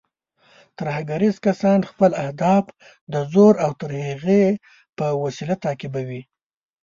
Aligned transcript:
ترهګریز 0.77 1.35
کسان 1.45 1.79
خپل 1.89 2.11
اهداف 2.23 2.63
د 3.13 3.15
زور 3.33 3.53
او 3.65 3.71
ترهې 3.79 4.45
په 4.97 5.05
وسیله 5.23 5.55
تعقیبوي. 5.65 6.21